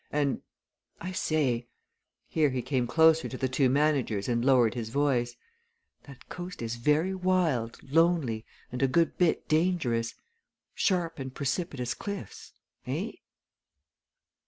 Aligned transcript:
And, 0.11 0.41
I 0.99 1.11
say" 1.11 1.67
here 2.27 2.49
he 2.49 2.63
came 2.63 2.87
closer 2.87 3.29
to 3.29 3.37
the 3.37 3.47
two 3.47 3.69
managers 3.69 4.27
and 4.27 4.43
lowered 4.43 4.73
his 4.73 4.89
voice 4.89 5.35
"that 6.05 6.27
coast 6.27 6.63
is 6.63 6.77
very 6.77 7.13
wild, 7.13 7.77
lonely, 7.83 8.43
and 8.71 8.81
a 8.81 8.87
good 8.87 9.15
bit 9.19 9.47
dangerous 9.47 10.15
sharp 10.73 11.19
and 11.19 11.31
precipitous 11.31 11.93
cliffs. 11.93 12.53
Eh?" 12.87 13.11